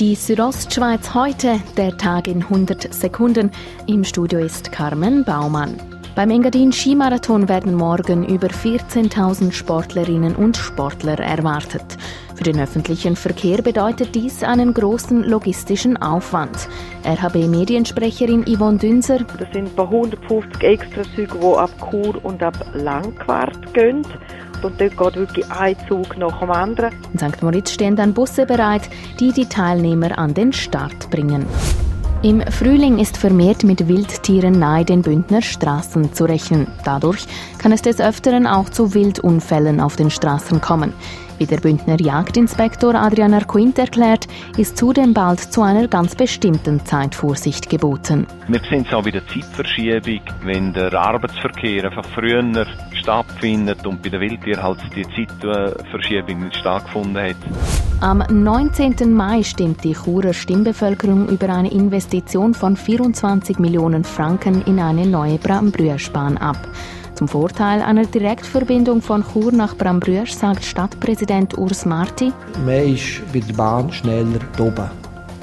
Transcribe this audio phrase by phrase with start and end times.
[0.00, 3.50] Die Südostschweiz heute, der Tag in 100 Sekunden.
[3.86, 5.76] Im Studio ist Carmen Baumann.
[6.14, 11.98] Beim Engadin Skimarathon werden morgen über 14.000 Sportlerinnen und Sportler erwartet.
[12.34, 16.70] Für den öffentlichen Verkehr bedeutet dies einen großen logistischen Aufwand.
[17.04, 19.18] RHB-Mediensprecherin Yvonne Dünser.
[19.38, 24.06] Das sind ein paar 150 Extrazüge, die ab Chur und ab Langquart gehen.
[24.62, 26.92] Und dort geht wirklich ein Zug nach dem anderen.
[27.12, 27.42] In St.
[27.42, 31.46] Moritz stehen dann Busse bereit, die die Teilnehmer an den Start bringen.
[32.22, 36.66] Im Frühling ist vermehrt mit Wildtieren nahe den Bündner Straßen zu rechnen.
[36.84, 37.26] Dadurch
[37.56, 40.92] kann es des Öfteren auch zu Wildunfällen auf den Straßen kommen.
[41.40, 47.14] Wie der Bündner Jagdinspektor Adrian Arquint erklärt, ist zudem bald zu einer ganz bestimmten Zeit
[47.14, 48.26] Vorsicht geboten.
[48.48, 52.44] Wir sehen es auch bei der Zeitverschiebung, wenn der Arbeitsverkehr einfach früher
[52.92, 57.36] stattfindet und bei den Wildtieren halt die Zeitverschiebung nicht stattgefunden hat.
[58.02, 59.10] Am 19.
[59.10, 65.38] Mai stimmt die Churer Stimmbevölkerung über eine Investition von 24 Millionen Franken in eine neue
[65.38, 66.58] Brambrüersbahn ab.
[67.20, 72.32] Zum Vorteil einer Direktverbindung von Chur nach Brambrüsch sagt Stadtpräsident Urs Marti.
[72.64, 74.90] Man ist bei der Bahn schneller oben.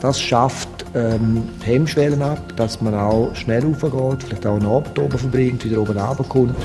[0.01, 5.19] Das schafft ähm, Hemmschwellen ab, dass man auch schnell raufgeht, vielleicht auch einen Abend oben
[5.19, 6.55] verbringt, wieder oben runterkommt.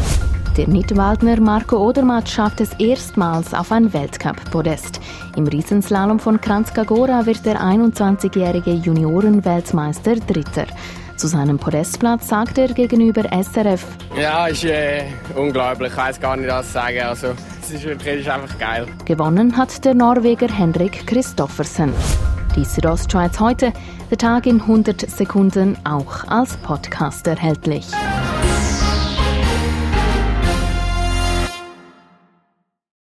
[0.57, 4.99] Der Nidwaldner Marco Odermatt schafft es erstmals auf ein Weltcup-Podest.
[5.37, 10.65] Im Riesenslalom von Kranzkagora wird der 21-jährige Juniorenweltmeister Dritter.
[11.17, 13.85] Zu seinem Podestplatz sagt er gegenüber SRF.
[14.21, 15.05] Ja, ist äh,
[15.37, 15.93] unglaublich.
[15.93, 17.01] Ich weiß gar nicht, was sagen.
[17.01, 17.29] Also,
[17.63, 18.87] es ist wirklich ist einfach geil.
[19.05, 21.93] Gewonnen hat der Norweger Henrik Christoffersen.
[22.57, 23.73] Die Südostschweiz heute,
[24.11, 27.87] der Tag in 100 Sekunden, auch als Podcast erhältlich.